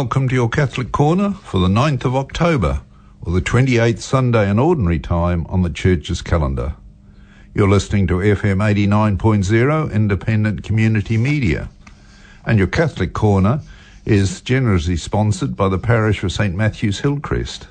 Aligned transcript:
welcome 0.00 0.30
to 0.30 0.34
your 0.34 0.48
Catholic 0.48 0.92
Corner 0.92 1.32
for 1.32 1.60
the 1.60 1.68
9th 1.68 2.06
of 2.06 2.16
October, 2.16 2.80
or 3.20 3.34
the 3.34 3.42
28th 3.42 3.98
Sunday 3.98 4.48
in 4.48 4.58
Ordinary 4.58 4.98
Time 4.98 5.44
on 5.48 5.60
the 5.60 5.68
Church's 5.68 6.22
calendar. 6.22 6.74
You're 7.52 7.68
listening 7.68 8.06
to 8.06 8.14
FM 8.14 8.62
89.0 9.18 9.92
Independent 9.92 10.62
Community 10.62 11.18
Media, 11.18 11.68
and 12.46 12.56
your 12.56 12.66
Catholic 12.66 13.12
Corner 13.12 13.60
is 14.06 14.40
generously 14.40 14.96
sponsored 14.96 15.54
by 15.54 15.68
the 15.68 15.76
parish 15.76 16.24
of 16.24 16.32
St 16.32 16.54
Matthew's 16.54 17.00
Hillcrest. 17.00 17.68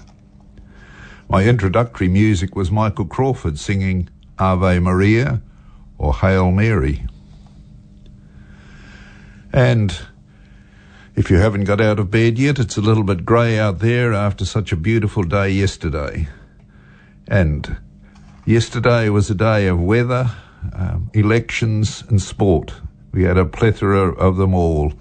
My 1.30 1.46
introductory 1.46 2.10
music 2.10 2.56
was 2.56 2.70
Michael 2.70 3.06
Crawford 3.06 3.58
singing 3.58 4.08
Ave 4.38 4.78
Maria 4.78 5.42
or 5.98 6.14
Hail 6.14 6.52
Mary. 6.52 7.08
And 9.52 10.00
if 11.20 11.30
you 11.30 11.36
haven't 11.36 11.66
got 11.66 11.82
out 11.82 12.00
of 12.00 12.10
bed 12.10 12.40
yet, 12.40 12.60
it's 12.60 12.78
a 12.78 12.82
little 12.82 13.04
bit 13.04 13.26
grey 13.26 13.60
out 13.60 13.80
there 13.80 14.14
after 14.14 14.46
such 14.46 14.72
a 14.72 14.78
beautiful 14.78 15.22
day 15.22 15.50
yesterday. 15.50 16.30
And 17.28 17.76
yesterday 18.46 19.10
was 19.10 19.30
a 19.30 19.36
day 19.36 19.68
of 19.68 19.82
weather, 19.82 20.32
um, 20.72 21.12
elections, 21.14 22.06
and 22.08 22.22
sport. 22.22 22.74
We 23.12 23.24
had 23.24 23.38
a 23.38 23.44
plethora 23.44 24.14
of 24.14 24.38
them 24.38 24.54
all. 24.54 24.94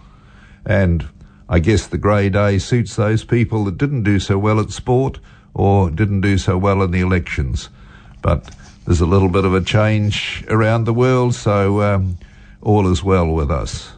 And 0.67 1.09
I 1.49 1.61
guess 1.61 1.87
the 1.87 1.99
grey 1.99 2.31
day 2.31 2.59
suits 2.59 2.97
those 2.97 3.23
people 3.23 3.65
that 3.67 3.79
didn't 3.79 4.03
do 4.03 4.19
so 4.19 4.39
well 4.39 4.59
at 4.59 4.73
sport 4.73 5.21
or 5.55 5.89
didn't 5.89 6.23
do 6.23 6.37
so 6.37 6.59
well 6.59 6.83
in 6.83 6.91
the 6.91 7.01
elections. 7.01 7.69
But 8.23 8.53
there's 8.87 9.01
a 9.01 9.07
little 9.07 9.29
bit 9.29 9.45
of 9.45 9.55
a 9.55 9.61
change 9.61 10.45
around 10.49 10.83
the 10.83 10.93
world, 10.93 11.37
so 11.37 11.81
um, 11.81 12.19
all 12.61 12.91
is 12.91 13.05
well 13.05 13.29
with 13.29 13.53
us. 13.53 13.93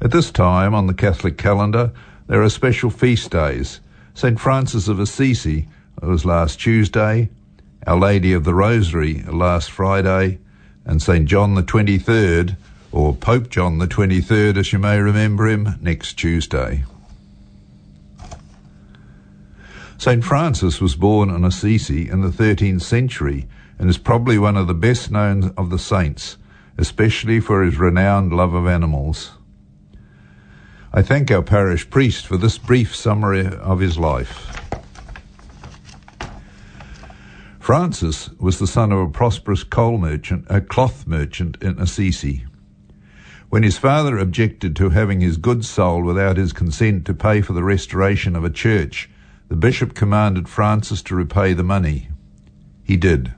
At 0.00 0.12
this 0.12 0.30
time 0.30 0.74
on 0.74 0.86
the 0.86 0.94
Catholic 0.94 1.36
calendar, 1.36 1.90
there 2.28 2.40
are 2.40 2.50
special 2.50 2.88
feast 2.88 3.32
days. 3.32 3.80
St. 4.14 4.38
Francis 4.38 4.86
of 4.86 5.00
Assisi 5.00 5.66
was 6.00 6.24
last 6.24 6.60
Tuesday, 6.60 7.30
Our 7.84 7.98
Lady 7.98 8.32
of 8.32 8.44
the 8.44 8.54
Rosary 8.54 9.24
last 9.24 9.72
Friday, 9.72 10.38
and 10.84 11.02
St. 11.02 11.26
John 11.26 11.56
the 11.56 11.64
23rd, 11.64 12.56
or 12.92 13.12
Pope 13.12 13.48
John 13.48 13.78
the 13.78 13.88
23rd, 13.88 14.56
as 14.56 14.72
you 14.72 14.78
may 14.78 15.00
remember 15.00 15.48
him, 15.48 15.76
next 15.80 16.14
Tuesday. 16.14 16.84
St. 19.96 20.22
Francis 20.22 20.80
was 20.80 20.94
born 20.94 21.28
in 21.28 21.44
Assisi 21.44 22.08
in 22.08 22.20
the 22.20 22.28
13th 22.28 22.82
century 22.82 23.48
and 23.80 23.90
is 23.90 23.98
probably 23.98 24.38
one 24.38 24.56
of 24.56 24.68
the 24.68 24.74
best 24.74 25.10
known 25.10 25.52
of 25.56 25.70
the 25.70 25.78
saints, 25.78 26.36
especially 26.76 27.40
for 27.40 27.64
his 27.64 27.78
renowned 27.78 28.32
love 28.32 28.54
of 28.54 28.68
animals. 28.68 29.32
I 30.90 31.02
thank 31.02 31.30
our 31.30 31.42
parish 31.42 31.88
priest 31.90 32.26
for 32.26 32.38
this 32.38 32.56
brief 32.56 32.96
summary 32.96 33.46
of 33.46 33.80
his 33.80 33.98
life. 33.98 34.58
Francis 37.60 38.30
was 38.38 38.58
the 38.58 38.66
son 38.66 38.90
of 38.90 38.98
a 38.98 39.10
prosperous 39.10 39.64
coal 39.64 39.98
merchant, 39.98 40.46
a 40.48 40.62
cloth 40.62 41.06
merchant 41.06 41.58
in 41.60 41.78
Assisi. 41.78 42.46
When 43.50 43.62
his 43.62 43.76
father 43.76 44.16
objected 44.16 44.74
to 44.76 44.88
having 44.88 45.20
his 45.20 45.36
goods 45.36 45.68
sold 45.68 46.06
without 46.06 46.38
his 46.38 46.54
consent 46.54 47.04
to 47.04 47.14
pay 47.14 47.42
for 47.42 47.52
the 47.52 47.62
restoration 47.62 48.34
of 48.34 48.42
a 48.42 48.50
church, 48.50 49.10
the 49.48 49.56
bishop 49.56 49.94
commanded 49.94 50.48
Francis 50.48 51.02
to 51.02 51.14
repay 51.14 51.52
the 51.52 51.62
money. 51.62 52.08
He 52.82 52.96
did. 52.96 53.34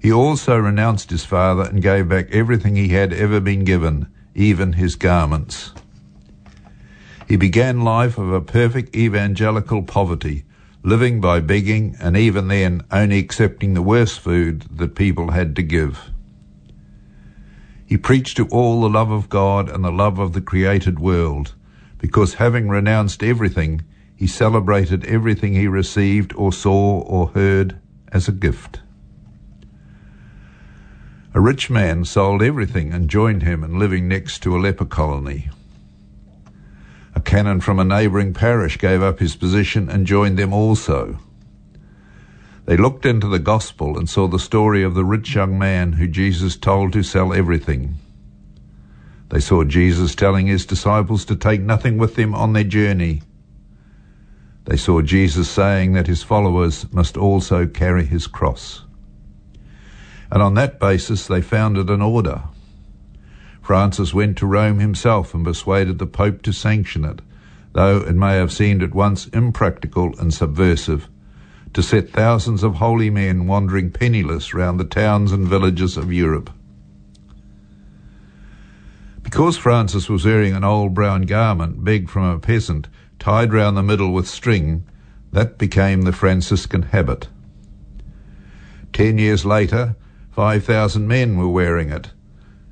He 0.00 0.10
also 0.10 0.56
renounced 0.56 1.10
his 1.10 1.26
father 1.26 1.64
and 1.64 1.82
gave 1.82 2.08
back 2.08 2.30
everything 2.30 2.76
he 2.76 2.88
had 2.88 3.12
ever 3.12 3.38
been 3.40 3.64
given, 3.64 4.06
even 4.34 4.72
his 4.72 4.96
garments. 4.96 5.72
He 7.26 7.36
began 7.36 7.80
life 7.80 8.18
of 8.18 8.32
a 8.32 8.40
perfect 8.40 8.94
evangelical 8.94 9.82
poverty, 9.82 10.44
living 10.82 11.20
by 11.20 11.40
begging 11.40 11.96
and 11.98 12.16
even 12.16 12.48
then 12.48 12.82
only 12.90 13.18
accepting 13.18 13.72
the 13.72 13.82
worst 13.82 14.20
food 14.20 14.66
that 14.70 14.94
people 14.94 15.30
had 15.30 15.56
to 15.56 15.62
give. 15.62 16.10
He 17.86 17.96
preached 17.96 18.36
to 18.36 18.46
all 18.48 18.80
the 18.80 18.90
love 18.90 19.10
of 19.10 19.28
God 19.28 19.68
and 19.70 19.84
the 19.84 19.90
love 19.90 20.18
of 20.18 20.32
the 20.32 20.40
created 20.40 20.98
world, 20.98 21.54
because 21.98 22.34
having 22.34 22.68
renounced 22.68 23.22
everything, 23.22 23.82
he 24.14 24.26
celebrated 24.26 25.04
everything 25.06 25.54
he 25.54 25.66
received 25.66 26.34
or 26.34 26.52
saw 26.52 27.00
or 27.00 27.28
heard 27.28 27.78
as 28.12 28.28
a 28.28 28.32
gift. 28.32 28.80
A 31.32 31.40
rich 31.40 31.68
man 31.70 32.04
sold 32.04 32.42
everything 32.42 32.92
and 32.92 33.08
joined 33.08 33.42
him 33.42 33.64
in 33.64 33.78
living 33.78 34.06
next 34.06 34.40
to 34.42 34.56
a 34.56 34.60
leper 34.60 34.84
colony. 34.84 35.50
Canon 37.34 37.60
from 37.60 37.80
a 37.80 37.84
neighbouring 37.84 38.32
parish 38.32 38.78
gave 38.78 39.02
up 39.02 39.18
his 39.18 39.34
position 39.34 39.88
and 39.90 40.06
joined 40.06 40.38
them 40.38 40.52
also. 40.52 41.18
They 42.64 42.76
looked 42.76 43.04
into 43.04 43.26
the 43.26 43.40
gospel 43.40 43.98
and 43.98 44.08
saw 44.08 44.28
the 44.28 44.38
story 44.38 44.84
of 44.84 44.94
the 44.94 45.04
rich 45.04 45.34
young 45.34 45.58
man 45.58 45.94
who 45.94 46.06
Jesus 46.06 46.56
told 46.56 46.92
to 46.92 47.02
sell 47.02 47.32
everything. 47.32 47.96
They 49.30 49.40
saw 49.40 49.64
Jesus 49.64 50.14
telling 50.14 50.46
his 50.46 50.64
disciples 50.64 51.24
to 51.24 51.34
take 51.34 51.60
nothing 51.60 51.98
with 51.98 52.14
them 52.14 52.36
on 52.36 52.52
their 52.52 52.62
journey. 52.62 53.22
They 54.66 54.76
saw 54.76 55.02
Jesus 55.02 55.50
saying 55.50 55.94
that 55.94 56.06
his 56.06 56.22
followers 56.22 56.86
must 56.92 57.16
also 57.16 57.66
carry 57.66 58.04
his 58.04 58.28
cross. 58.28 58.84
And 60.30 60.40
on 60.40 60.54
that 60.54 60.78
basis, 60.78 61.26
they 61.26 61.42
founded 61.42 61.90
an 61.90 62.00
order 62.00 62.44
Francis 63.64 64.12
went 64.12 64.36
to 64.36 64.46
Rome 64.46 64.78
himself 64.78 65.32
and 65.32 65.42
persuaded 65.42 65.98
the 65.98 66.06
Pope 66.06 66.42
to 66.42 66.52
sanction 66.52 67.02
it, 67.02 67.22
though 67.72 67.96
it 68.02 68.14
may 68.14 68.34
have 68.34 68.52
seemed 68.52 68.82
at 68.82 68.94
once 68.94 69.26
impractical 69.28 70.14
and 70.18 70.34
subversive, 70.34 71.08
to 71.72 71.82
set 71.82 72.10
thousands 72.10 72.62
of 72.62 72.74
holy 72.74 73.08
men 73.08 73.46
wandering 73.46 73.90
penniless 73.90 74.52
round 74.52 74.78
the 74.78 74.84
towns 74.84 75.32
and 75.32 75.48
villages 75.48 75.96
of 75.96 76.12
Europe. 76.12 76.50
Because 79.22 79.56
Francis 79.56 80.10
was 80.10 80.26
wearing 80.26 80.54
an 80.54 80.62
old 80.62 80.92
brown 80.92 81.22
garment 81.22 81.82
begged 81.82 82.10
from 82.10 82.24
a 82.24 82.38
peasant, 82.38 82.88
tied 83.18 83.54
round 83.54 83.78
the 83.78 83.82
middle 83.82 84.12
with 84.12 84.28
string, 84.28 84.86
that 85.32 85.56
became 85.56 86.02
the 86.02 86.12
Franciscan 86.12 86.82
habit. 86.82 87.28
Ten 88.92 89.16
years 89.16 89.46
later, 89.46 89.96
5,000 90.32 91.08
men 91.08 91.38
were 91.38 91.48
wearing 91.48 91.88
it, 91.88 92.10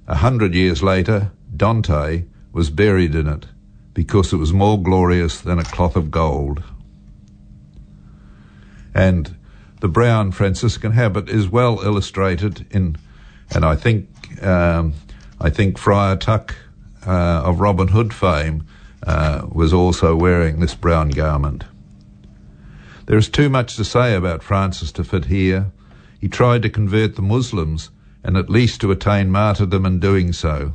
a 0.07 0.17
hundred 0.17 0.55
years 0.55 0.83
later, 0.83 1.33
Dante 1.57 2.25
was 2.53 2.71
buried 2.71 3.15
in 3.15 3.27
it 3.27 3.47
because 3.95 4.33
it 4.33 4.37
was 4.37 4.53
more 4.53 4.83
glorious 4.83 5.41
than 5.41 5.59
a 5.59 5.65
cloth 5.65 5.97
of 5.97 6.11
gold. 6.11 6.63
And 8.95 9.37
the 9.81 9.89
brown 9.89 10.33
Franciscan 10.33 10.93
habit 10.93 11.29
is 11.29 11.49
well 11.49 11.81
illustrated 11.83 12.67
in, 12.71 12.97
and 13.55 13.65
I 13.65 13.75
think 13.77 14.09
um, 14.43 14.95
I 15.41 15.51
think 15.51 15.79
Friar 15.79 16.17
Tuck 16.17 16.55
uh, 17.07 17.43
of 17.45 17.61
Robin 17.61 17.89
Hood 17.89 18.15
fame 18.15 18.67
uh, 19.07 19.47
was 19.51 19.73
also 19.73 20.15
wearing 20.15 20.61
this 20.61 20.75
brown 20.75 21.11
garment. 21.11 21.65
There 23.07 23.19
is 23.19 23.29
too 23.29 23.49
much 23.49 23.77
to 23.77 23.85
say 23.85 24.15
about 24.15 24.43
Francis 24.43 24.93
to 24.93 25.05
fit 25.05 25.25
here. 25.25 25.73
He 26.21 26.29
tried 26.29 26.63
to 26.63 26.71
convert 26.71 27.17
the 27.17 27.23
Muslims 27.23 27.91
and 28.25 28.37
at 28.37 28.51
least 28.51 28.81
to 28.81 28.91
attain 28.91 29.31
martyrdom 29.31 29.85
in 29.85 29.99
doing 29.99 30.33
so. 30.33 30.73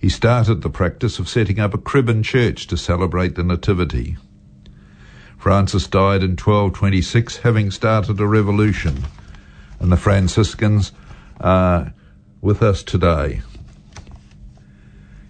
He 0.00 0.08
started 0.08 0.62
the 0.62 0.70
practice 0.70 1.18
of 1.18 1.28
setting 1.28 1.58
up 1.58 1.74
a 1.74 1.78
crib 1.78 2.08
and 2.08 2.24
church 2.24 2.66
to 2.68 2.76
celebrate 2.76 3.34
the 3.34 3.42
Nativity. 3.42 4.16
Francis 5.36 5.86
died 5.88 6.22
in 6.22 6.32
1226, 6.32 7.38
having 7.38 7.70
started 7.70 8.20
a 8.20 8.26
revolution, 8.26 9.04
and 9.80 9.90
the 9.90 9.96
Franciscans 9.96 10.92
are 11.40 11.92
with 12.40 12.62
us 12.62 12.82
today. 12.82 13.42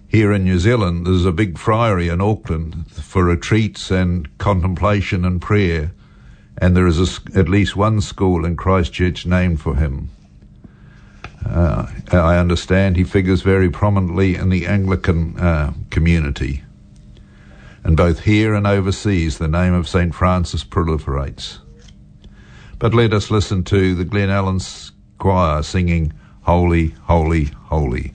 Here 0.09 0.33
in 0.33 0.45
New 0.45 0.59
Zealand, 0.59 1.07
there's 1.07 1.27
a 1.27 1.33
big 1.33 1.59
friary 1.59 2.09
in 2.09 2.21
Auckland 2.21 2.91
for 2.91 3.25
retreats 3.25 3.91
and 3.91 4.37
contemplation 4.39 5.25
and 5.25 5.41
prayer, 5.41 5.93
and 6.57 6.75
there 6.75 6.87
is 6.87 6.99
a, 6.99 7.39
at 7.39 7.49
least 7.49 7.77
one 7.77 8.01
school 8.01 8.45
in 8.45 8.57
Christchurch 8.57 9.27
named 9.27 9.61
for 9.61 9.77
him. 9.77 10.11
Uh, 11.47 11.87
I 12.13 12.37
understand 12.39 12.97
he 12.97 13.05
figures 13.05 13.43
very 13.43 13.71
prominently 13.71 14.35
in 14.35 14.49
the 14.49 14.67
Anglican 14.67 15.39
uh, 15.39 15.73
community. 15.91 16.63
And 17.85 17.97
both 17.97 18.21
here 18.21 18.55
and 18.55 18.67
overseas, 18.67 19.39
the 19.39 19.49
name 19.49 19.73
of 19.73 19.89
St. 19.89 20.15
Francis 20.15 20.65
proliferates. 20.65 21.59
But 22.79 22.95
let 22.95 23.13
us 23.13 23.31
listen 23.31 23.65
to 23.65 23.95
the 23.95 24.05
Glen 24.05 24.31
Allen 24.31 24.61
choir 25.19 25.63
singing 25.63 26.13
Holy, 26.43 26.89
Holy, 27.05 27.45
Holy. 27.45 28.15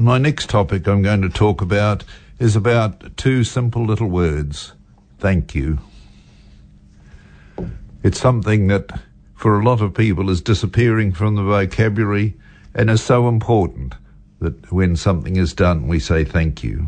my 0.00 0.16
next 0.16 0.48
topic 0.48 0.88
I'm 0.88 1.02
going 1.02 1.20
to 1.20 1.28
talk 1.28 1.60
about 1.60 2.04
is 2.38 2.56
about 2.56 3.18
two 3.18 3.44
simple 3.44 3.84
little 3.84 4.08
words 4.08 4.72
thank 5.18 5.54
you. 5.54 5.78
It's 8.02 8.18
something 8.18 8.68
that 8.68 8.98
for 9.34 9.60
a 9.60 9.62
lot 9.62 9.82
of 9.82 9.92
people 9.92 10.30
is 10.30 10.40
disappearing 10.40 11.12
from 11.12 11.34
the 11.34 11.42
vocabulary 11.42 12.34
and 12.74 12.88
is 12.88 13.02
so 13.02 13.28
important 13.28 13.94
that 14.38 14.72
when 14.72 14.96
something 14.96 15.36
is 15.36 15.52
done, 15.52 15.86
we 15.86 16.00
say 16.00 16.24
thank 16.24 16.64
you. 16.64 16.86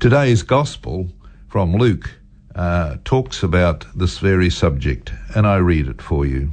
Today's 0.00 0.42
gospel 0.42 1.10
from 1.48 1.76
Luke 1.76 2.10
uh, 2.54 2.96
talks 3.04 3.42
about 3.42 3.84
this 3.94 4.16
very 4.16 4.48
subject, 4.48 5.12
and 5.34 5.46
I 5.46 5.56
read 5.56 5.88
it 5.88 6.00
for 6.00 6.24
you. 6.24 6.52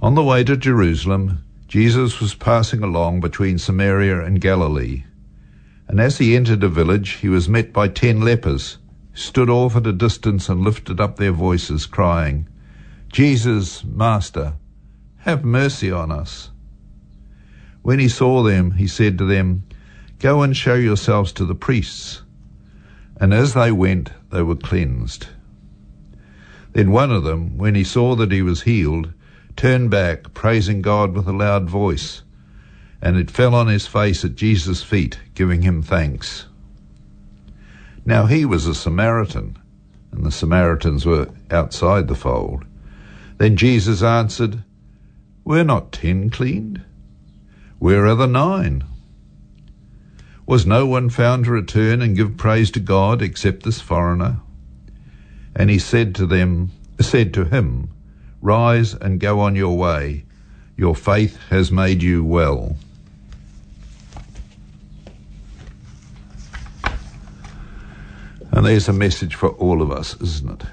On 0.00 0.14
the 0.14 0.22
way 0.22 0.44
to 0.44 0.56
Jerusalem, 0.56 1.42
Jesus 1.68 2.18
was 2.18 2.34
passing 2.34 2.82
along 2.82 3.20
between 3.20 3.58
Samaria 3.58 4.24
and 4.24 4.40
Galilee. 4.40 5.04
And 5.86 6.00
as 6.00 6.16
he 6.16 6.34
entered 6.34 6.64
a 6.64 6.68
village, 6.68 7.10
he 7.20 7.28
was 7.28 7.46
met 7.46 7.74
by 7.74 7.88
ten 7.88 8.22
lepers, 8.22 8.78
stood 9.12 9.50
off 9.50 9.76
at 9.76 9.86
a 9.86 9.92
distance 9.92 10.48
and 10.48 10.62
lifted 10.62 10.98
up 10.98 11.16
their 11.16 11.32
voices, 11.32 11.84
crying, 11.84 12.48
Jesus, 13.12 13.84
Master, 13.84 14.54
have 15.18 15.44
mercy 15.44 15.90
on 15.90 16.10
us. 16.10 16.50
When 17.82 17.98
he 17.98 18.08
saw 18.08 18.42
them, 18.42 18.72
he 18.72 18.86
said 18.86 19.18
to 19.18 19.24
them, 19.26 19.64
Go 20.18 20.42
and 20.42 20.56
show 20.56 20.74
yourselves 20.74 21.32
to 21.32 21.44
the 21.44 21.54
priests. 21.54 22.22
And 23.20 23.34
as 23.34 23.54
they 23.54 23.72
went, 23.72 24.10
they 24.30 24.42
were 24.42 24.56
cleansed. 24.56 25.26
Then 26.72 26.92
one 26.92 27.10
of 27.10 27.24
them, 27.24 27.58
when 27.58 27.74
he 27.74 27.84
saw 27.84 28.14
that 28.16 28.32
he 28.32 28.42
was 28.42 28.62
healed, 28.62 29.12
turned 29.58 29.90
back, 29.90 30.32
praising 30.34 30.80
God 30.80 31.14
with 31.14 31.26
a 31.26 31.32
loud 31.32 31.68
voice, 31.68 32.22
and 33.02 33.16
it 33.16 33.28
fell 33.28 33.56
on 33.56 33.66
his 33.66 33.88
face 33.88 34.24
at 34.24 34.36
Jesus' 34.36 34.84
feet, 34.84 35.18
giving 35.34 35.62
him 35.62 35.82
thanks. 35.82 36.46
Now 38.06 38.26
he 38.26 38.44
was 38.44 38.66
a 38.66 38.74
Samaritan, 38.74 39.58
and 40.12 40.24
the 40.24 40.30
Samaritans 40.30 41.04
were 41.04 41.28
outside 41.50 42.06
the 42.06 42.14
fold. 42.14 42.64
Then 43.38 43.56
Jesus 43.56 44.00
answered, 44.00 44.62
Were 45.44 45.64
not 45.64 45.90
ten 45.90 46.30
cleaned? 46.30 46.80
Where 47.80 48.06
are 48.06 48.14
the 48.14 48.28
nine? 48.28 48.84
Was 50.46 50.66
no 50.66 50.86
one 50.86 51.10
found 51.10 51.46
to 51.46 51.50
return 51.50 52.00
and 52.00 52.16
give 52.16 52.36
praise 52.36 52.70
to 52.70 52.80
God 52.80 53.22
except 53.22 53.64
this 53.64 53.80
foreigner? 53.80 54.40
And 55.56 55.68
he 55.68 55.80
said 55.80 56.14
to 56.14 56.26
them, 56.26 56.70
said 57.00 57.34
to 57.34 57.44
him, 57.44 57.90
Rise 58.40 58.94
and 58.94 59.18
go 59.18 59.40
on 59.40 59.56
your 59.56 59.76
way. 59.76 60.24
Your 60.76 60.94
faith 60.94 61.38
has 61.50 61.72
made 61.72 62.02
you 62.02 62.24
well. 62.24 62.76
And 68.52 68.64
there's 68.64 68.88
a 68.88 68.92
message 68.92 69.34
for 69.34 69.50
all 69.50 69.82
of 69.82 69.90
us, 69.90 70.20
isn't 70.20 70.62
it? 70.62 70.68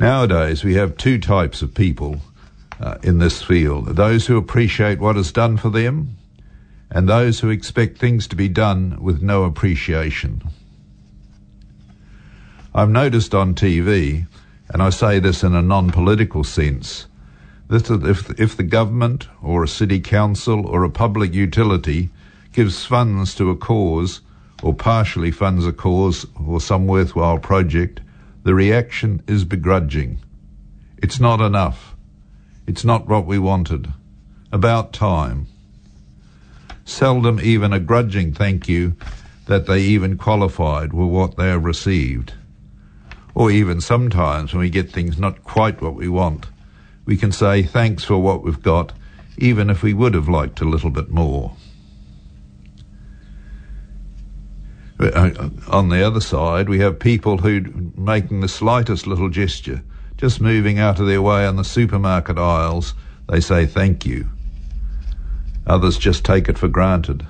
Nowadays, 0.00 0.64
we 0.64 0.74
have 0.74 0.96
two 0.96 1.18
types 1.18 1.62
of 1.62 1.74
people 1.74 2.16
uh, 2.80 2.98
in 3.02 3.18
this 3.18 3.42
field 3.42 3.86
those 3.94 4.26
who 4.26 4.36
appreciate 4.36 4.98
what 4.98 5.16
is 5.16 5.30
done 5.30 5.56
for 5.56 5.70
them, 5.70 6.16
and 6.90 7.08
those 7.08 7.40
who 7.40 7.50
expect 7.50 7.98
things 7.98 8.26
to 8.26 8.36
be 8.36 8.48
done 8.48 8.98
with 9.00 9.22
no 9.22 9.44
appreciation. 9.44 10.42
I've 12.74 12.90
noticed 12.90 13.34
on 13.34 13.54
TV 13.54 14.26
and 14.72 14.82
I 14.82 14.88
say 14.88 15.18
this 15.18 15.42
in 15.42 15.54
a 15.54 15.60
non-political 15.60 16.44
sense, 16.44 17.06
that 17.68 17.90
if, 17.90 18.40
if 18.40 18.56
the 18.56 18.62
government 18.62 19.28
or 19.42 19.62
a 19.62 19.68
city 19.68 20.00
council 20.00 20.66
or 20.66 20.82
a 20.82 20.90
public 20.90 21.34
utility 21.34 22.08
gives 22.52 22.86
funds 22.86 23.34
to 23.34 23.50
a 23.50 23.56
cause 23.56 24.22
or 24.62 24.72
partially 24.72 25.30
funds 25.30 25.66
a 25.66 25.72
cause 25.72 26.26
or 26.46 26.58
some 26.58 26.86
worthwhile 26.86 27.38
project, 27.38 28.00
the 28.44 28.54
reaction 28.54 29.22
is 29.26 29.44
begrudging. 29.44 30.18
It's 30.96 31.20
not 31.20 31.42
enough. 31.42 31.94
It's 32.66 32.84
not 32.84 33.06
what 33.06 33.26
we 33.26 33.38
wanted. 33.38 33.92
About 34.50 34.94
time. 34.94 35.48
Seldom 36.86 37.38
even 37.40 37.74
a 37.74 37.80
grudging 37.80 38.32
thank 38.32 38.68
you 38.68 38.94
that 39.46 39.66
they 39.66 39.80
even 39.80 40.16
qualified 40.16 40.94
with 40.94 41.08
what 41.08 41.36
they 41.36 41.48
have 41.48 41.64
received 41.64 42.34
or 43.34 43.50
even 43.50 43.80
sometimes 43.80 44.52
when 44.52 44.60
we 44.60 44.70
get 44.70 44.90
things 44.90 45.18
not 45.18 45.42
quite 45.44 45.80
what 45.80 45.94
we 45.94 46.08
want, 46.08 46.46
we 47.04 47.16
can 47.16 47.32
say 47.32 47.62
thanks 47.62 48.04
for 48.04 48.18
what 48.18 48.42
we've 48.42 48.62
got, 48.62 48.92
even 49.38 49.70
if 49.70 49.82
we 49.82 49.94
would 49.94 50.14
have 50.14 50.28
liked 50.28 50.60
a 50.60 50.68
little 50.68 50.90
bit 50.90 51.10
more. 51.10 51.56
Uh, 55.00 55.50
on 55.68 55.88
the 55.88 56.06
other 56.06 56.20
side, 56.20 56.68
we 56.68 56.78
have 56.78 56.98
people 57.00 57.38
who 57.38 57.92
making 57.96 58.40
the 58.40 58.48
slightest 58.48 59.06
little 59.06 59.28
gesture, 59.28 59.82
just 60.16 60.40
moving 60.40 60.78
out 60.78 61.00
of 61.00 61.06
their 61.06 61.22
way 61.22 61.44
on 61.44 61.56
the 61.56 61.64
supermarket 61.64 62.38
aisles, 62.38 62.94
they 63.28 63.40
say 63.40 63.66
thank 63.66 64.06
you. 64.06 64.28
Others 65.66 65.98
just 65.98 66.24
take 66.24 66.48
it 66.48 66.58
for 66.58 66.68
granted. 66.68 67.26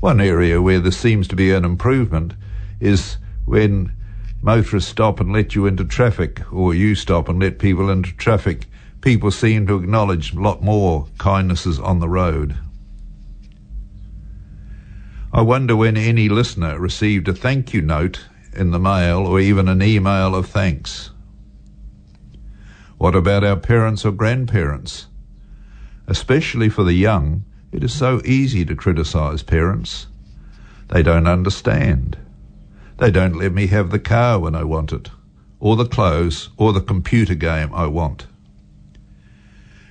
One 0.00 0.20
area 0.20 0.60
where 0.60 0.80
there 0.80 0.90
seems 0.90 1.28
to 1.28 1.36
be 1.36 1.52
an 1.52 1.64
improvement 1.64 2.34
is 2.80 3.18
when 3.44 3.92
motorists 4.42 4.90
stop 4.90 5.20
and 5.20 5.32
let 5.32 5.54
you 5.54 5.66
into 5.66 5.84
traffic, 5.84 6.42
or 6.52 6.74
you 6.74 6.94
stop 6.94 7.28
and 7.28 7.38
let 7.40 7.58
people 7.58 7.88
into 7.88 8.12
traffic, 8.16 8.66
people 9.00 9.30
seem 9.30 9.66
to 9.68 9.76
acknowledge 9.76 10.32
a 10.32 10.40
lot 10.40 10.62
more 10.62 11.06
kindnesses 11.18 11.78
on 11.78 12.00
the 12.00 12.08
road. 12.08 12.56
I 15.32 15.40
wonder 15.40 15.74
when 15.74 15.96
any 15.96 16.28
listener 16.28 16.78
received 16.78 17.28
a 17.28 17.32
thank 17.32 17.72
you 17.72 17.80
note 17.80 18.26
in 18.52 18.70
the 18.70 18.78
mail 18.78 19.20
or 19.26 19.40
even 19.40 19.68
an 19.68 19.80
email 19.80 20.34
of 20.34 20.46
thanks. 20.46 21.10
What 22.98 23.14
about 23.14 23.42
our 23.42 23.56
parents 23.56 24.04
or 24.04 24.12
grandparents? 24.12 25.06
Especially 26.06 26.68
for 26.68 26.84
the 26.84 26.92
young, 26.92 27.44
it 27.72 27.82
is 27.82 27.94
so 27.94 28.20
easy 28.24 28.64
to 28.66 28.76
criticise 28.76 29.42
parents. 29.42 30.08
They 30.88 31.02
don't 31.02 31.26
understand. 31.26 32.18
They 33.02 33.10
don't 33.10 33.34
let 33.34 33.52
me 33.52 33.66
have 33.66 33.90
the 33.90 33.98
car 33.98 34.38
when 34.38 34.54
I 34.54 34.62
want 34.62 34.92
it, 34.92 35.10
or 35.58 35.74
the 35.74 35.86
clothes, 35.86 36.50
or 36.56 36.72
the 36.72 36.80
computer 36.80 37.34
game 37.34 37.74
I 37.74 37.88
want. 37.88 38.28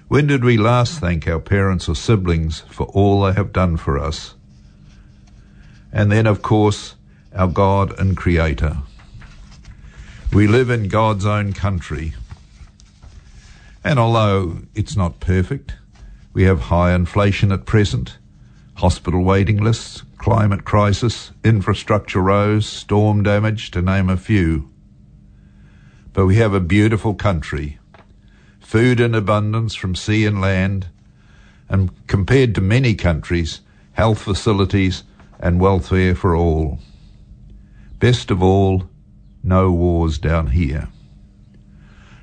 When 0.07 0.27
did 0.27 0.45
we 0.45 0.55
last 0.55 1.01
thank 1.01 1.27
our 1.27 1.41
parents 1.41 1.89
or 1.89 1.95
siblings 1.97 2.61
for 2.69 2.85
all 2.85 3.23
they 3.23 3.33
have 3.33 3.51
done 3.51 3.75
for 3.75 3.99
us? 3.99 4.35
And 5.91 6.09
then, 6.09 6.25
of 6.25 6.41
course, 6.41 6.95
our 7.35 7.49
God 7.49 7.99
and 7.99 8.15
Creator. 8.15 8.77
We 10.31 10.47
live 10.47 10.69
in 10.69 10.87
God's 10.87 11.25
own 11.25 11.51
country. 11.51 12.13
And 13.83 13.99
although 13.99 14.59
it's 14.73 14.95
not 14.95 15.19
perfect, 15.19 15.73
we 16.31 16.43
have 16.43 16.61
high 16.61 16.93
inflation 16.93 17.51
at 17.51 17.65
present, 17.65 18.19
hospital 18.75 19.21
waiting 19.21 19.57
lists, 19.57 20.03
climate 20.21 20.63
crisis, 20.63 21.31
infrastructure 21.43 22.21
woes, 22.21 22.67
storm 22.67 23.23
damage, 23.23 23.71
to 23.71 23.81
name 23.81 24.07
a 24.07 24.15
few. 24.15 24.69
But 26.13 26.27
we 26.27 26.35
have 26.35 26.53
a 26.53 26.59
beautiful 26.59 27.15
country, 27.15 27.79
food 28.59 28.99
in 28.99 29.15
abundance 29.15 29.73
from 29.73 29.95
sea 29.95 30.27
and 30.27 30.39
land, 30.39 30.89
and 31.67 31.89
compared 32.05 32.53
to 32.53 32.61
many 32.61 32.93
countries, 32.93 33.61
health 33.93 34.19
facilities 34.21 35.03
and 35.39 35.59
welfare 35.59 36.13
for 36.13 36.35
all. 36.35 36.77
Best 37.97 38.29
of 38.29 38.43
all, 38.43 38.83
no 39.43 39.71
wars 39.71 40.19
down 40.19 40.47
here. 40.47 40.89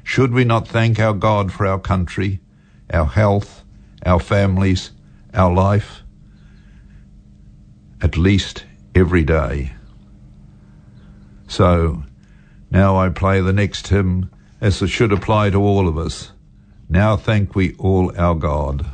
Should 0.04 0.32
we 0.32 0.44
not 0.44 0.68
thank 0.68 1.00
our 1.00 1.14
God 1.14 1.50
for 1.50 1.66
our 1.66 1.80
country, 1.80 2.38
our 2.90 3.06
health, 3.06 3.64
our 4.06 4.20
families, 4.20 4.92
our 5.34 5.52
life? 5.52 6.04
At 8.02 8.16
least 8.16 8.64
every 8.94 9.24
day. 9.24 9.72
So 11.46 12.04
now 12.70 12.96
I 12.96 13.08
play 13.08 13.40
the 13.40 13.52
next 13.52 13.88
hymn 13.88 14.30
as 14.60 14.82
it 14.82 14.88
should 14.88 15.12
apply 15.12 15.50
to 15.50 15.60
all 15.60 15.88
of 15.88 15.96
us. 15.96 16.32
Now 16.88 17.16
thank 17.16 17.54
we 17.54 17.74
all 17.74 18.12
our 18.18 18.34
God. 18.34 18.86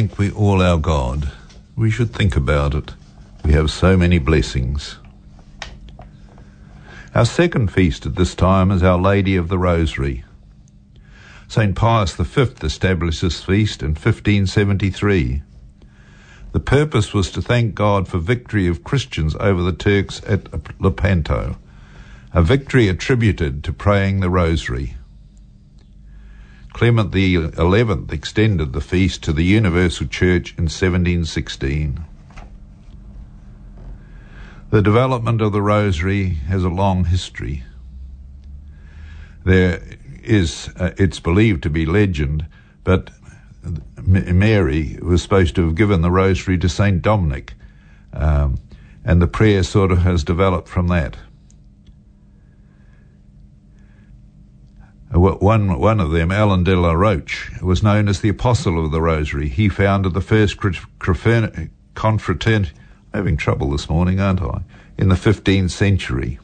Thank 0.00 0.18
we 0.18 0.30
all 0.30 0.62
our 0.62 0.78
God. 0.78 1.30
We 1.76 1.90
should 1.90 2.14
think 2.14 2.34
about 2.34 2.74
it. 2.74 2.94
We 3.44 3.52
have 3.52 3.70
so 3.70 3.98
many 3.98 4.18
blessings. 4.18 4.96
Our 7.14 7.26
second 7.26 7.70
feast 7.70 8.06
at 8.06 8.14
this 8.14 8.34
time 8.34 8.70
is 8.70 8.82
Our 8.82 8.98
Lady 8.98 9.36
of 9.36 9.48
the 9.48 9.58
Rosary. 9.58 10.24
St. 11.48 11.76
Pius 11.76 12.14
V 12.14 12.46
established 12.62 13.20
this 13.20 13.44
feast 13.44 13.82
in 13.82 13.90
1573. 13.90 15.42
The 16.52 16.60
purpose 16.60 17.12
was 17.12 17.30
to 17.32 17.42
thank 17.42 17.74
God 17.74 18.08
for 18.08 18.16
victory 18.16 18.66
of 18.68 18.82
Christians 18.82 19.36
over 19.38 19.60
the 19.60 19.74
Turks 19.74 20.22
at 20.26 20.48
Lepanto, 20.80 21.58
a 22.32 22.40
victory 22.40 22.88
attributed 22.88 23.62
to 23.64 23.72
praying 23.74 24.20
the 24.20 24.30
Rosary. 24.30 24.94
Clement 26.72 27.12
XI 27.12 28.14
extended 28.14 28.72
the 28.72 28.80
feast 28.80 29.22
to 29.24 29.32
the 29.32 29.44
Universal 29.44 30.06
Church 30.06 30.50
in 30.56 30.64
1716. 30.64 32.04
The 34.70 34.82
development 34.82 35.40
of 35.40 35.52
the 35.52 35.62
Rosary 35.62 36.28
has 36.48 36.62
a 36.62 36.68
long 36.68 37.04
history. 37.04 37.64
There 39.44 39.82
is, 40.22 40.70
uh, 40.76 40.92
it's 40.96 41.18
believed 41.18 41.62
to 41.64 41.70
be 41.70 41.86
legend, 41.86 42.46
but 42.84 43.10
Mary 44.06 44.98
was 45.02 45.22
supposed 45.22 45.54
to 45.56 45.66
have 45.66 45.74
given 45.74 46.02
the 46.02 46.10
Rosary 46.10 46.56
to 46.58 46.68
Saint 46.68 47.02
Dominic, 47.02 47.54
um, 48.12 48.58
and 49.04 49.20
the 49.20 49.26
prayer 49.26 49.62
sort 49.62 49.90
of 49.90 49.98
has 49.98 50.24
developed 50.24 50.68
from 50.68 50.88
that. 50.88 51.16
One, 55.18 55.78
one 55.80 55.98
of 55.98 56.12
them, 56.12 56.30
Alan 56.30 56.62
de 56.62 56.76
la 56.76 56.92
Roche, 56.92 57.50
was 57.60 57.82
known 57.82 58.08
as 58.08 58.20
the 58.20 58.28
Apostle 58.28 58.84
of 58.84 58.92
the 58.92 59.02
Rosary. 59.02 59.48
He 59.48 59.68
founded 59.68 60.14
the 60.14 60.20
first 60.20 60.56
confraternity, 61.00 61.70
having 63.12 63.36
trouble 63.36 63.70
this 63.70 63.88
morning, 63.88 64.20
aren't 64.20 64.40
I? 64.40 64.62
In 64.96 65.08
the 65.08 65.16
15th 65.16 65.70
century. 65.70 66.38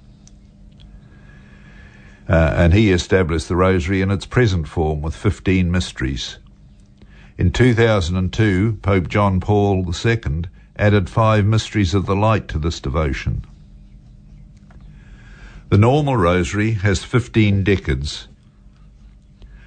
Uh, 2.28 2.54
and 2.56 2.74
he 2.74 2.90
established 2.90 3.46
the 3.46 3.54
Rosary 3.54 4.00
in 4.00 4.10
its 4.10 4.26
present 4.26 4.66
form 4.66 5.00
with 5.00 5.14
15 5.14 5.70
mysteries. 5.70 6.38
In 7.38 7.52
2002, 7.52 8.78
Pope 8.82 9.08
John 9.08 9.38
Paul 9.38 9.86
II 10.04 10.42
added 10.76 11.08
five 11.08 11.44
mysteries 11.44 11.94
of 11.94 12.06
the 12.06 12.16
light 12.16 12.48
to 12.48 12.58
this 12.58 12.80
devotion. 12.80 13.44
The 15.68 15.78
normal 15.78 16.16
Rosary 16.16 16.72
has 16.72 17.04
15 17.04 17.62
decades 17.62 18.26